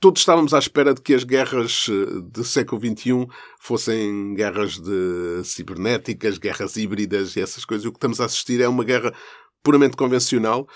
todos 0.00 0.22
estávamos 0.22 0.54
à 0.54 0.58
espera 0.58 0.94
de 0.94 1.02
que 1.02 1.12
as 1.12 1.24
guerras 1.24 1.86
eh, 1.88 2.20
do 2.32 2.42
século 2.42 2.80
XXI 2.80 3.28
fossem 3.60 4.34
guerras 4.34 4.78
de 4.78 5.42
cibernéticas, 5.44 6.38
guerras 6.38 6.76
híbridas 6.76 7.36
e 7.36 7.40
essas 7.40 7.66
coisas. 7.66 7.84
O 7.84 7.92
que 7.92 7.98
estamos 7.98 8.18
a 8.18 8.24
assistir 8.24 8.62
é 8.62 8.68
uma 8.68 8.82
guerra 8.82 9.14
puramente 9.62 9.96
convencional 9.98 10.66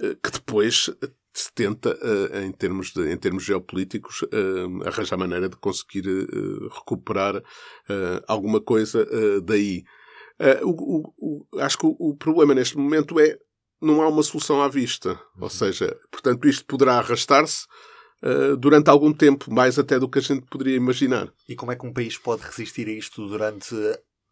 eh, 0.00 0.16
que 0.22 0.30
depois 0.30 0.88
se 1.34 1.52
tenta, 1.52 1.98
eh, 2.00 2.44
em 2.44 2.52
termos, 2.52 2.92
de, 2.92 3.12
em 3.12 3.16
termos 3.16 3.42
geopolíticos, 3.42 4.24
arranjar 4.86 5.18
maneira 5.18 5.48
de 5.48 5.56
conseguir 5.56 6.04
recuperar 6.70 7.42
alguma 8.28 8.60
coisa 8.60 9.04
daí. 9.42 9.82
O, 10.62 11.14
o, 11.18 11.46
acho 11.58 11.78
que 11.78 11.86
o, 11.86 12.14
problema 12.16 12.54
neste 12.54 12.76
momento 12.76 13.18
é 13.18 13.38
não 13.80 14.02
há 14.02 14.08
uma 14.08 14.22
solução 14.22 14.62
à 14.62 14.68
vista. 14.68 15.18
Ou 15.40 15.48
seja, 15.48 15.98
portanto, 16.10 16.46
isto 16.46 16.66
poderá 16.66 16.98
arrastar-se 16.98 17.66
uh, 18.22 18.56
durante 18.56 18.88
algum 18.88 19.12
tempo, 19.12 19.52
mais 19.52 19.78
até 19.78 19.98
do 19.98 20.08
que 20.08 20.18
a 20.18 20.22
gente 20.22 20.46
poderia 20.46 20.76
imaginar. 20.76 21.32
E 21.48 21.54
como 21.54 21.72
é 21.72 21.76
que 21.76 21.86
um 21.86 21.92
país 21.92 22.16
pode 22.16 22.42
resistir 22.42 22.88
a 22.88 22.92
isto 22.92 23.26
durante 23.28 23.74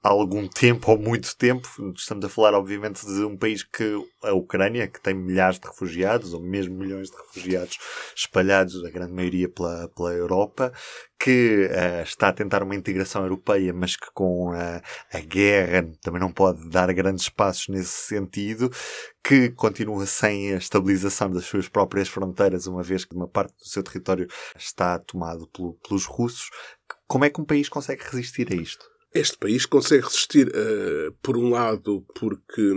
algum 0.02 0.48
tempo 0.48 0.90
ou 0.90 0.98
muito 0.98 1.36
tempo? 1.36 1.68
Estamos 1.94 2.24
a 2.24 2.28
falar, 2.28 2.54
obviamente, 2.54 3.04
de 3.04 3.24
um 3.24 3.36
país 3.36 3.62
que 3.62 3.94
a 4.22 4.32
Ucrânia, 4.32 4.88
que 4.88 5.00
tem 5.00 5.14
milhares 5.14 5.58
de 5.58 5.66
refugiados, 5.66 6.32
ou 6.32 6.40
mesmo 6.40 6.76
milhões 6.76 7.10
de 7.10 7.16
refugiados 7.16 7.78
espalhados, 8.16 8.82
a 8.84 8.90
grande 8.90 9.12
maioria 9.12 9.48
pela, 9.48 9.88
pela 9.88 10.12
Europa, 10.12 10.72
que 11.18 11.66
uh, 11.66 12.02
está 12.02 12.28
a 12.28 12.32
tentar 12.32 12.62
uma 12.62 12.74
integração 12.74 13.22
europeia, 13.22 13.74
mas 13.74 13.94
que 13.94 14.10
com 14.14 14.52
a, 14.52 14.80
a 15.12 15.20
guerra 15.20 15.86
também 16.00 16.20
não 16.20 16.32
pode 16.32 16.66
dar 16.70 16.90
grandes 16.94 17.28
passos 17.28 17.68
nesse 17.68 18.06
sentido, 18.06 18.70
que 19.22 19.50
continua 19.50 20.06
sem 20.06 20.54
a 20.54 20.56
estabilização 20.56 21.30
das 21.30 21.44
suas 21.44 21.68
próprias 21.68 22.08
fronteiras, 22.08 22.66
uma 22.66 22.82
vez 22.82 23.04
que 23.04 23.14
uma 23.14 23.28
parte 23.28 23.52
do 23.58 23.66
seu 23.66 23.82
território 23.82 24.26
está 24.56 24.98
tomado 24.98 25.46
pelo, 25.48 25.74
pelos 25.86 26.06
russos. 26.06 26.48
Como 27.06 27.24
é 27.24 27.30
que 27.30 27.40
um 27.40 27.44
país 27.44 27.68
consegue 27.68 28.02
resistir 28.02 28.50
a 28.50 28.56
isto? 28.56 28.99
Este 29.12 29.36
país 29.36 29.66
consegue 29.66 30.04
resistir, 30.04 30.48
uh, 30.48 31.12
por 31.20 31.36
um 31.36 31.50
lado, 31.50 32.06
porque 32.14 32.72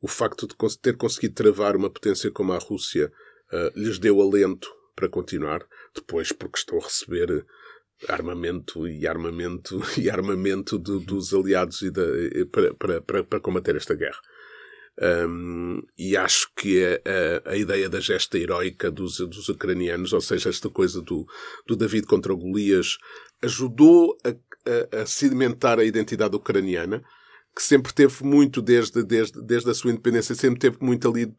o 0.00 0.08
facto 0.08 0.46
de 0.46 0.78
ter 0.78 0.96
conseguido 0.96 1.34
travar 1.34 1.76
uma 1.76 1.90
potência 1.90 2.30
como 2.30 2.52
a 2.52 2.58
Rússia 2.58 3.10
uh, 3.52 3.78
lhes 3.78 3.98
deu 3.98 4.20
alento 4.20 4.68
para 4.94 5.08
continuar. 5.08 5.66
Depois, 5.94 6.30
porque 6.32 6.58
estão 6.58 6.78
a 6.78 6.82
receber 6.82 7.46
armamento 8.08 8.86
e 8.88 9.06
armamento 9.06 9.80
e 9.98 10.08
armamento 10.10 10.78
de, 10.78 11.04
dos 11.04 11.32
aliados 11.34 11.82
e 11.82 11.90
de, 11.90 12.46
para, 12.46 12.74
para, 12.74 13.00
para, 13.00 13.24
para, 13.24 13.40
combater 13.40 13.76
esta 13.76 13.94
guerra. 13.94 14.20
Um, 15.00 15.80
e 15.96 16.16
acho 16.16 16.50
que 16.54 16.84
a, 16.84 17.48
a, 17.48 17.52
a, 17.52 17.56
ideia 17.56 17.88
da 17.88 18.00
gesta 18.00 18.36
heroica 18.36 18.90
dos, 18.90 19.16
dos 19.18 19.48
ucranianos, 19.48 20.12
ou 20.12 20.20
seja, 20.20 20.50
esta 20.50 20.68
coisa 20.68 21.00
do, 21.00 21.26
do 21.66 21.74
David 21.74 22.06
contra 22.06 22.32
o 22.32 22.36
Golias, 22.36 22.98
ajudou 23.42 24.18
a, 24.24 24.34
a, 24.66 25.02
a 25.02 25.06
sedimentar 25.06 25.78
a 25.78 25.84
identidade 25.84 26.36
ucraniana, 26.36 27.02
que 27.54 27.62
sempre 27.62 27.92
teve 27.92 28.24
muito, 28.24 28.62
desde, 28.62 29.02
desde, 29.02 29.42
desde 29.42 29.70
a 29.70 29.74
sua 29.74 29.90
independência, 29.90 30.34
sempre 30.34 30.60
teve 30.60 30.76
muito 30.80 31.08
ali 31.08 31.32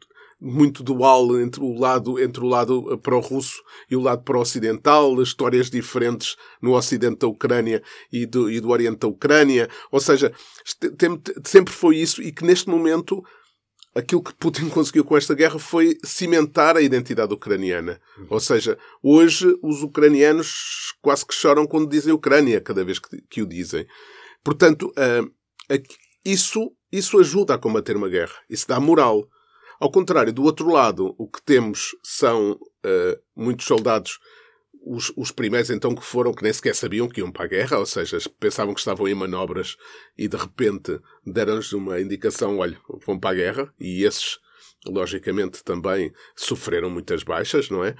muito 0.43 0.81
dual 0.81 1.39
entre 1.39 1.61
o 1.61 1.79
lado 1.79 2.19
entre 2.19 2.43
o 2.43 2.47
lado 2.47 2.97
pró-russo 2.97 3.61
e 3.89 3.95
o 3.95 4.01
lado 4.01 4.23
pró-ocidental, 4.23 5.21
histórias 5.21 5.69
diferentes 5.69 6.35
no 6.59 6.73
ocidente 6.73 7.19
da 7.19 7.27
Ucrânia 7.27 7.83
e 8.11 8.25
do, 8.25 8.49
e 8.49 8.59
do 8.59 8.69
oriente 8.69 9.01
da 9.01 9.07
Ucrânia. 9.07 9.69
Ou 9.91 9.99
seja, 9.99 10.33
sempre 11.45 11.71
foi 11.71 11.97
isso 11.97 12.23
e 12.23 12.31
que 12.31 12.43
neste 12.43 12.67
momento 12.67 13.23
aquilo 13.95 14.23
que 14.23 14.33
Putin 14.33 14.69
conseguiu 14.69 15.03
com 15.03 15.17
esta 15.17 15.33
guerra 15.33 15.59
foi 15.59 15.97
cimentar 16.03 16.75
a 16.75 16.81
identidade 16.81 17.33
ucraniana. 17.33 17.99
Ou 18.29 18.39
seja, 18.39 18.77
hoje 19.01 19.57
os 19.61 19.83
ucranianos 19.83 20.93
quase 21.01 21.25
que 21.25 21.33
choram 21.33 21.67
quando 21.67 21.89
dizem 21.89 22.13
Ucrânia, 22.13 22.61
cada 22.61 22.83
vez 22.83 22.99
que, 22.99 23.21
que 23.29 23.41
o 23.41 23.45
dizem. 23.45 23.85
Portanto, 24.43 24.91
uh, 24.91 25.33
isso, 26.25 26.71
isso 26.91 27.19
ajuda 27.19 27.55
a 27.55 27.57
combater 27.57 27.95
uma 27.95 28.09
guerra. 28.09 28.33
Isso 28.49 28.67
dá 28.67 28.79
moral. 28.79 29.27
Ao 29.79 29.91
contrário, 29.91 30.31
do 30.31 30.43
outro 30.43 30.69
lado, 30.69 31.15
o 31.17 31.27
que 31.27 31.41
temos 31.41 31.95
são 32.03 32.51
uh, 32.51 33.21
muitos 33.35 33.65
soldados, 33.65 34.19
os, 34.83 35.13
os, 35.15 35.31
primeiros 35.31 35.69
então 35.69 35.93
que 35.93 36.03
foram, 36.03 36.33
que 36.33 36.43
nem 36.43 36.51
sequer 36.51 36.75
sabiam 36.75 37.07
que 37.07 37.19
iam 37.19 37.31
para 37.31 37.45
a 37.45 37.47
guerra, 37.47 37.77
ou 37.77 37.85
seja, 37.85 38.17
pensavam 38.39 38.73
que 38.73 38.79
estavam 38.79 39.07
em 39.07 39.13
manobras 39.13 39.77
e 40.17 40.27
de 40.27 40.35
repente 40.35 40.99
deram-lhes 41.25 41.71
uma 41.71 42.01
indicação, 42.01 42.57
olha, 42.57 42.77
vão 43.05 43.19
para 43.19 43.29
a 43.29 43.33
guerra, 43.33 43.73
e 43.79 44.03
esses, 44.03 44.39
logicamente, 44.85 45.63
também 45.63 46.11
sofreram 46.35 46.89
muitas 46.89 47.23
baixas, 47.23 47.69
não 47.69 47.83
é? 47.83 47.95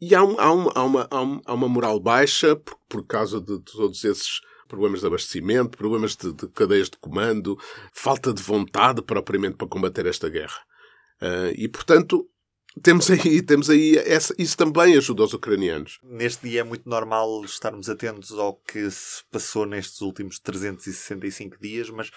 E 0.00 0.14
há, 0.14 0.24
um, 0.24 0.38
há, 0.38 0.52
uma, 0.52 0.72
há, 0.74 0.82
uma, 0.82 1.08
há, 1.46 1.54
uma, 1.54 1.68
moral 1.68 2.00
baixa 2.00 2.56
por, 2.56 2.76
por 2.88 3.06
causa 3.06 3.40
de 3.40 3.60
todos 3.60 4.02
esses 4.04 4.40
problemas 4.66 5.00
de 5.00 5.06
abastecimento, 5.06 5.76
problemas 5.78 6.16
de, 6.16 6.32
de 6.32 6.48
cadeias 6.48 6.90
de 6.90 6.98
comando, 6.98 7.58
falta 7.92 8.32
de 8.32 8.42
vontade 8.42 9.02
propriamente 9.02 9.56
para 9.56 9.68
combater 9.68 10.06
esta 10.06 10.28
guerra. 10.28 10.58
Uh, 11.22 11.54
e, 11.56 11.68
portanto, 11.68 12.28
temos 12.82 13.10
aí, 13.10 13.40
temos 13.42 13.70
aí 13.70 13.96
essa, 13.98 14.34
isso 14.38 14.56
também 14.56 14.96
ajuda 14.96 15.24
os 15.24 15.32
ucranianos. 15.32 15.98
Neste 16.02 16.48
dia 16.48 16.60
é 16.60 16.64
muito 16.64 16.88
normal 16.88 17.44
estarmos 17.44 17.88
atentos 17.88 18.32
ao 18.32 18.56
que 18.56 18.90
se 18.90 19.22
passou 19.30 19.66
nestes 19.66 20.00
últimos 20.00 20.38
365 20.38 21.58
dias, 21.60 21.90
mas 21.90 22.10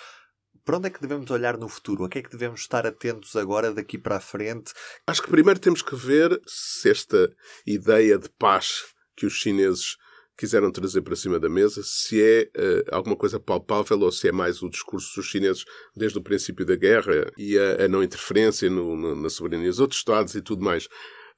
para 0.66 0.78
onde 0.78 0.88
é 0.88 0.90
que 0.90 1.02
devemos 1.02 1.32
olhar 1.32 1.58
no 1.58 1.70
futuro? 1.70 2.04
A 2.04 2.10
que 2.10 2.20
é 2.20 2.22
que 2.22 2.30
devemos 2.30 2.60
estar 2.60 2.86
atentos 2.86 3.36
agora, 3.38 3.72
daqui 3.72 3.98
para 3.98 4.18
a 4.18 4.20
frente? 4.20 4.74
Acho 5.08 5.22
que 5.22 5.30
primeiro 5.30 5.60
temos 5.60 5.82
que 5.82 5.96
ver 5.96 6.42
se 6.46 6.90
esta 6.90 7.34
ideia 7.66 8.18
de 8.18 8.30
paz 8.32 8.84
que 9.16 9.26
os 9.26 9.34
chineses 9.34 9.96
quiseram 10.38 10.72
trazer 10.72 11.02
para 11.02 11.16
cima 11.16 11.40
da 11.40 11.50
mesa, 11.50 11.82
se 11.84 12.22
é 12.22 12.50
uh, 12.56 12.96
alguma 12.96 13.16
coisa 13.16 13.40
palpável 13.40 14.00
ou 14.02 14.12
se 14.12 14.28
é 14.28 14.32
mais 14.32 14.62
o 14.62 14.70
discurso 14.70 15.16
dos 15.16 15.26
chineses 15.26 15.66
desde 15.96 16.18
o 16.18 16.22
princípio 16.22 16.66
da 16.66 16.76
guerra 16.76 17.32
e 17.38 17.58
a, 17.58 17.86
a 17.86 17.88
não 17.88 18.04
interferência 18.04 18.70
no, 18.70 18.96
no, 18.96 19.16
na 19.16 19.30
soberania 19.30 19.70
dos 19.70 19.80
outros 19.80 20.00
Estados 20.00 20.36
e 20.36 20.42
tudo 20.42 20.64
mais, 20.64 20.88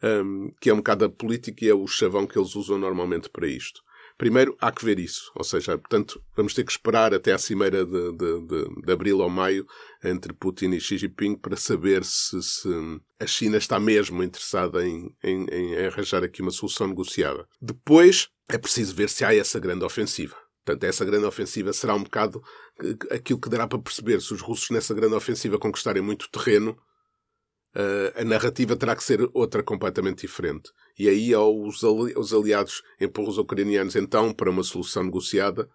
um, 0.03 0.51
que 0.59 0.69
é 0.69 0.73
um 0.73 0.77
bocado 0.77 1.05
a 1.05 1.09
política 1.09 1.63
e 1.63 1.69
é 1.69 1.73
o 1.73 1.87
chavão 1.87 2.27
que 2.27 2.37
eles 2.37 2.55
usam 2.55 2.77
normalmente 2.77 3.29
para 3.29 3.47
isto. 3.47 3.81
Primeiro, 4.19 4.53
há 4.59 4.69
que 4.69 4.83
ver 4.83 4.99
isso. 4.99 5.31
Ou 5.33 5.45
seja, 5.45 5.77
portanto, 5.77 6.21
vamos 6.35 6.53
ter 6.53 6.65
que 6.65 6.71
esperar 6.71 7.13
até 7.13 7.31
à 7.31 7.37
cimeira 7.37 7.85
de, 7.85 8.11
de, 8.11 8.41
de, 8.41 8.81
de 8.85 8.91
abril 8.91 9.19
ou 9.19 9.29
maio 9.29 9.65
entre 10.03 10.33
Putin 10.33 10.71
e 10.71 10.81
Xi 10.81 10.97
Jinping 10.97 11.37
para 11.37 11.55
saber 11.55 12.03
se, 12.03 12.43
se 12.43 12.67
a 13.17 13.25
China 13.25 13.55
está 13.55 13.79
mesmo 13.79 14.21
interessada 14.21 14.85
em, 14.85 15.09
em, 15.23 15.45
em 15.45 15.85
arranjar 15.85 16.21
aqui 16.21 16.41
uma 16.41 16.51
solução 16.51 16.89
negociada. 16.89 17.47
Depois, 17.61 18.27
é 18.49 18.57
preciso 18.57 18.95
ver 18.95 19.09
se 19.09 19.23
há 19.23 19.33
essa 19.33 19.59
grande 19.59 19.85
ofensiva. 19.85 20.35
Portanto, 20.65 20.83
essa 20.83 21.05
grande 21.05 21.25
ofensiva 21.25 21.71
será 21.71 21.95
um 21.95 22.03
bocado 22.03 22.41
aquilo 23.11 23.39
que 23.39 23.49
dará 23.49 23.67
para 23.67 23.79
perceber 23.79 24.21
se 24.21 24.33
os 24.33 24.41
russos 24.41 24.69
nessa 24.71 24.93
grande 24.93 25.15
ofensiva 25.15 25.57
conquistarem 25.57 26.01
muito 26.01 26.29
terreno 26.29 26.77
Uh, 27.75 28.09
a 28.19 28.23
narrativa 28.23 28.75
terá 28.75 28.95
que 28.95 29.03
ser 29.03 29.29
outra 29.31 29.61
completamente 29.61 30.21
diferente. 30.21 30.71
E 30.97 31.07
aí 31.07 31.35
ou 31.35 31.67
os, 31.67 31.83
ali 31.83 32.13
os 32.17 32.33
aliados 32.33 32.81
empurram 32.99 33.29
os 33.29 33.37
ucranianos 33.37 33.95
então 33.95 34.33
para 34.33 34.49
uma 34.49 34.63
solução 34.63 35.03
negociada, 35.03 35.69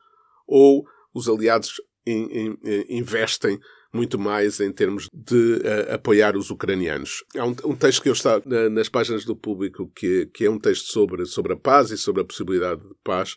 ou 0.44 0.84
os 1.14 1.28
aliados 1.28 1.80
in, 2.04 2.58
investem 2.88 3.60
muito 3.94 4.18
mais 4.18 4.60
em 4.60 4.72
termos 4.72 5.08
de 5.12 5.54
uh, 5.54 5.94
apoiar 5.94 6.36
os 6.36 6.50
ucranianos. 6.50 7.24
Há 7.36 7.46
um, 7.46 7.54
um 7.64 7.76
texto 7.76 8.02
que 8.02 8.08
eu 8.08 8.12
está 8.12 8.42
na, 8.44 8.68
nas 8.68 8.88
páginas 8.88 9.24
do 9.24 9.36
público 9.36 9.90
que, 9.94 10.26
que 10.26 10.44
é 10.44 10.50
um 10.50 10.58
texto 10.58 10.92
sobre, 10.92 11.24
sobre 11.26 11.52
a 11.52 11.56
paz 11.56 11.90
e 11.90 11.96
sobre 11.96 12.22
a 12.22 12.24
possibilidade 12.24 12.82
de 12.82 12.94
paz, 13.04 13.36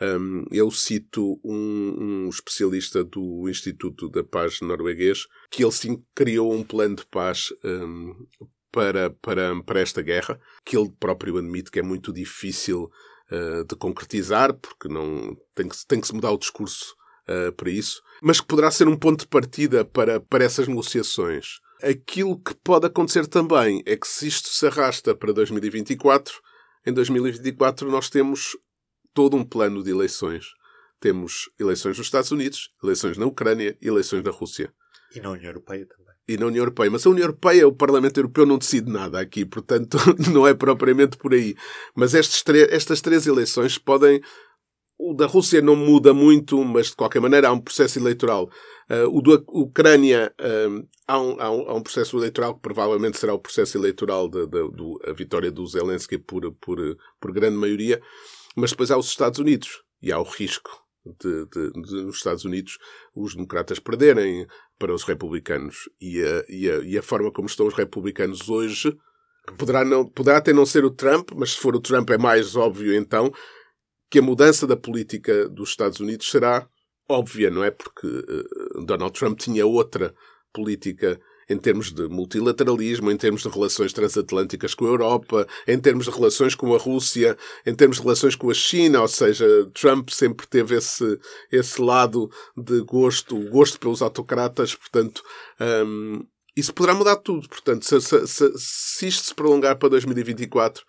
um, 0.00 0.44
eu 0.50 0.70
cito 0.70 1.38
um, 1.44 2.24
um, 2.24 2.28
especialista 2.28 3.04
do 3.04 3.48
Instituto 3.48 4.08
da 4.08 4.22
Paz 4.22 4.60
norueguês 4.60 5.26
que 5.50 5.62
ele 5.62 5.72
sim 5.72 6.02
criou 6.14 6.54
um 6.54 6.62
plano 6.62 6.96
de 6.96 7.06
paz 7.06 7.48
para, 8.70 9.10
para, 9.10 9.62
para 9.62 9.80
esta 9.80 10.02
guerra, 10.02 10.40
que 10.64 10.76
ele 10.76 10.90
próprio 11.00 11.36
admite 11.38 11.70
que 11.70 11.80
é 11.80 11.82
muito 11.82 12.12
difícil 12.12 12.90
uh, 13.30 13.64
de 13.64 13.76
concretizar, 13.76 14.54
porque 14.54 14.88
não 14.88 15.36
tem 15.54 15.68
que, 15.68 15.76
tem 15.86 16.00
que 16.00 16.06
se 16.06 16.14
mudar 16.14 16.30
o 16.30 16.38
discurso 16.38 16.94
uh, 17.28 17.52
para 17.52 17.70
isso, 17.70 18.02
mas 18.22 18.40
que 18.40 18.46
poderá 18.46 18.70
ser 18.70 18.88
um 18.88 18.96
ponto 18.96 19.20
de 19.20 19.28
partida 19.28 19.84
para, 19.84 20.20
para 20.20 20.44
essas 20.44 20.68
negociações. 20.68 21.60
Aquilo 21.82 22.38
que 22.38 22.54
pode 22.56 22.86
acontecer 22.86 23.26
também 23.26 23.82
é 23.86 23.96
que 23.96 24.06
se 24.06 24.26
isto 24.26 24.48
se 24.48 24.66
arrasta 24.66 25.14
para 25.14 25.32
2024, 25.32 26.34
em 26.86 26.92
2024 26.92 27.90
nós 27.90 28.08
temos 28.10 28.56
todo 29.14 29.36
um 29.36 29.44
plano 29.44 29.82
de 29.82 29.90
eleições. 29.90 30.46
Temos 31.00 31.50
eleições 31.58 31.96
nos 31.96 32.06
Estados 32.06 32.32
Unidos, 32.32 32.70
eleições 32.82 33.16
na 33.16 33.26
Ucrânia 33.26 33.76
e 33.80 33.86
eleições 33.86 34.24
na 34.24 34.30
Rússia. 34.30 34.72
E 35.14 35.20
na 35.20 35.30
União 35.30 35.50
Europeia 35.50 35.86
também. 35.86 36.14
E 36.26 36.36
na 36.36 36.46
União 36.46 36.62
Europeia. 36.62 36.90
Mas 36.90 37.06
a 37.06 37.10
União 37.10 37.24
Europeia, 37.24 37.66
o 37.66 37.72
Parlamento 37.72 38.18
Europeu 38.18 38.44
não 38.44 38.58
decide 38.58 38.90
nada 38.90 39.20
aqui, 39.20 39.44
portanto 39.44 39.96
não 40.32 40.46
é 40.46 40.54
propriamente 40.54 41.16
por 41.16 41.32
aí. 41.32 41.54
Mas 41.94 42.14
estas 42.14 43.00
três 43.00 43.26
eleições 43.26 43.78
podem. 43.78 44.20
O 44.98 45.14
da 45.14 45.26
Rússia 45.26 45.62
não 45.62 45.76
muda 45.76 46.12
muito, 46.12 46.62
mas 46.64 46.88
de 46.88 46.96
qualquer 46.96 47.20
maneira 47.20 47.48
há 47.48 47.52
um 47.52 47.60
processo 47.60 47.98
eleitoral. 47.98 48.50
Uh, 48.90 49.16
o 49.16 49.22
da 49.22 49.42
Ucrânia 49.48 50.34
há, 51.06 51.20
um, 51.20 51.36
há, 51.38 51.50
um, 51.50 51.70
há, 51.70 51.74
um, 51.74 51.82
processo 51.82 52.18
eleitoral 52.18 52.54
que 52.54 52.62
provavelmente 52.62 53.18
será 53.18 53.32
o 53.32 53.38
processo 53.38 53.78
eleitoral 53.78 54.28
da 54.28 54.40
vitória 55.14 55.50
do 55.50 55.66
Zelensky 55.66 56.18
por, 56.18 56.50
por, 56.54 56.78
por 57.20 57.32
grande 57.32 57.56
maioria. 57.56 58.00
Mas 58.56 58.70
depois 58.70 58.90
há 58.90 58.98
os 58.98 59.06
Estados 59.06 59.38
Unidos 59.38 59.82
e 60.02 60.10
há 60.10 60.18
o 60.18 60.24
risco 60.24 60.70
de, 61.20 61.46
de, 61.46 61.72
de 61.72 62.02
nos 62.04 62.16
Estados 62.16 62.44
Unidos 62.44 62.78
os 63.14 63.34
democratas 63.34 63.78
perderem 63.78 64.46
para 64.78 64.94
os 64.94 65.04
republicanos. 65.04 65.88
E 66.00 66.22
a, 66.22 66.44
e 66.48 66.70
a, 66.70 66.78
e 66.78 66.98
a 66.98 67.02
forma 67.02 67.30
como 67.30 67.46
estão 67.46 67.66
os 67.66 67.74
republicanos 67.74 68.48
hoje 68.48 68.96
poderá, 69.56 69.84
não, 69.84 70.04
poderá 70.04 70.38
até 70.38 70.52
não 70.52 70.66
ser 70.66 70.84
o 70.84 70.90
Trump, 70.90 71.30
mas 71.34 71.52
se 71.52 71.58
for 71.58 71.74
o 71.74 71.80
Trump 71.80 72.10
é 72.10 72.18
mais 72.18 72.56
óbvio 72.56 72.94
então 72.94 73.32
que 74.10 74.18
a 74.18 74.22
mudança 74.22 74.66
da 74.66 74.76
política 74.76 75.48
dos 75.48 75.70
Estados 75.70 76.00
Unidos 76.00 76.30
será 76.30 76.68
óbvia, 77.08 77.50
não 77.50 77.64
é? 77.64 77.70
Porque 77.70 78.06
uh, 78.06 78.84
Donald 78.84 79.18
Trump 79.18 79.38
tinha 79.38 79.66
outra 79.66 80.14
política 80.52 81.20
em 81.48 81.56
termos 81.56 81.90
de 81.92 82.06
multilateralismo, 82.08 83.10
em 83.10 83.16
termos 83.16 83.42
de 83.42 83.48
relações 83.48 83.92
transatlânticas 83.92 84.74
com 84.74 84.84
a 84.84 84.88
Europa, 84.88 85.46
em 85.66 85.78
termos 85.78 86.04
de 86.04 86.10
relações 86.10 86.54
com 86.54 86.74
a 86.74 86.78
Rússia, 86.78 87.38
em 87.64 87.74
termos 87.74 87.96
de 87.96 88.02
relações 88.02 88.36
com 88.36 88.50
a 88.50 88.54
China, 88.54 89.00
ou 89.00 89.08
seja, 89.08 89.46
Trump 89.72 90.10
sempre 90.10 90.46
teve 90.46 90.76
esse, 90.76 91.18
esse 91.50 91.80
lado 91.80 92.30
de 92.54 92.82
gosto, 92.82 93.38
gosto 93.48 93.80
pelos 93.80 94.02
autocratas, 94.02 94.74
portanto, 94.74 95.22
um, 95.86 96.22
isso 96.54 96.74
poderá 96.74 96.94
mudar 96.94 97.16
tudo. 97.16 97.48
Portanto, 97.48 97.84
se, 97.84 98.00
se, 98.00 98.26
se, 98.26 98.52
se 98.56 99.06
isto 99.06 99.26
se 99.26 99.34
prolongar 99.34 99.78
para 99.78 99.88
2024, 99.90 100.84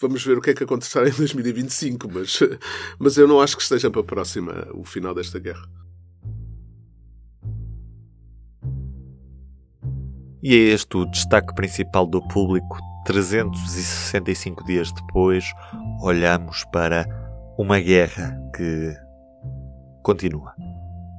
vamos 0.00 0.24
ver 0.24 0.38
o 0.38 0.40
que 0.40 0.50
é 0.50 0.54
que 0.54 0.64
acontecerá 0.64 1.08
em 1.08 1.12
2025, 1.12 2.10
mas, 2.10 2.40
mas 2.98 3.16
eu 3.16 3.28
não 3.28 3.40
acho 3.40 3.56
que 3.56 3.62
esteja 3.62 3.90
para 3.90 4.00
a 4.00 4.04
próxima 4.04 4.68
o 4.74 4.84
final 4.84 5.14
desta 5.14 5.38
guerra. 5.38 5.68
E 10.42 10.54
é 10.54 10.58
este 10.58 10.96
o 10.96 11.04
destaque 11.04 11.54
principal 11.54 12.06
do 12.06 12.26
público. 12.28 12.78
365 13.04 14.64
dias 14.64 14.92
depois, 14.92 15.44
olhamos 16.02 16.64
para 16.70 17.06
uma 17.58 17.80
guerra 17.80 18.38
que 18.54 18.94
continua. 20.02 20.54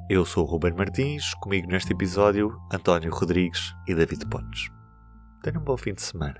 Eu 0.08 0.24
sou 0.24 0.44
o 0.44 0.48
Ruben 0.48 0.74
Martins, 0.74 1.34
comigo 1.36 1.68
neste 1.68 1.94
episódio, 1.94 2.56
António 2.72 3.12
Rodrigues 3.12 3.74
e 3.88 3.96
David 3.96 4.28
Pontes. 4.28 4.70
Tenham 5.44 5.62
um 5.62 5.66
bom 5.66 5.78
fim 5.78 5.94
de 5.94 6.02
semana. 6.02 6.40